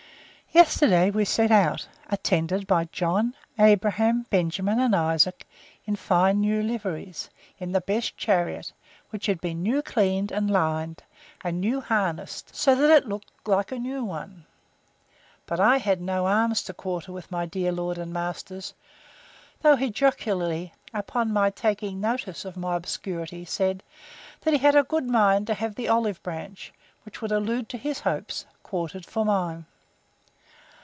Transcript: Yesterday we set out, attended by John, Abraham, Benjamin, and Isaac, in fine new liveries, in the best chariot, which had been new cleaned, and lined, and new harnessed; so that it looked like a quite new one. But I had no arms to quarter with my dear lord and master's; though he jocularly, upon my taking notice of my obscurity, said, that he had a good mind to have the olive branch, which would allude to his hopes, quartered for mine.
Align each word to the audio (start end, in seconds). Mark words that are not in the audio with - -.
Yesterday 0.53 1.11
we 1.11 1.23
set 1.23 1.49
out, 1.49 1.87
attended 2.09 2.67
by 2.67 2.83
John, 2.91 3.35
Abraham, 3.57 4.23
Benjamin, 4.29 4.81
and 4.81 4.93
Isaac, 4.93 5.47
in 5.85 5.95
fine 5.95 6.41
new 6.41 6.61
liveries, 6.61 7.29
in 7.57 7.71
the 7.71 7.79
best 7.79 8.17
chariot, 8.17 8.73
which 9.11 9.27
had 9.27 9.39
been 9.39 9.63
new 9.63 9.81
cleaned, 9.81 10.29
and 10.29 10.51
lined, 10.51 11.03
and 11.41 11.61
new 11.61 11.79
harnessed; 11.79 12.53
so 12.53 12.75
that 12.75 12.91
it 12.91 13.07
looked 13.07 13.31
like 13.45 13.67
a 13.71 13.75
quite 13.75 13.81
new 13.81 14.03
one. 14.03 14.43
But 15.45 15.61
I 15.61 15.77
had 15.77 16.01
no 16.01 16.25
arms 16.25 16.63
to 16.63 16.73
quarter 16.73 17.13
with 17.13 17.31
my 17.31 17.45
dear 17.45 17.71
lord 17.71 17.97
and 17.97 18.11
master's; 18.11 18.73
though 19.61 19.77
he 19.77 19.89
jocularly, 19.89 20.73
upon 20.93 21.31
my 21.31 21.49
taking 21.49 22.01
notice 22.01 22.43
of 22.43 22.57
my 22.57 22.75
obscurity, 22.75 23.45
said, 23.45 23.83
that 24.41 24.51
he 24.51 24.57
had 24.59 24.75
a 24.75 24.83
good 24.83 25.07
mind 25.09 25.47
to 25.47 25.53
have 25.53 25.75
the 25.75 25.87
olive 25.87 26.21
branch, 26.23 26.73
which 27.05 27.21
would 27.21 27.31
allude 27.31 27.69
to 27.69 27.77
his 27.77 28.01
hopes, 28.01 28.45
quartered 28.63 29.05
for 29.05 29.23
mine. 29.23 29.65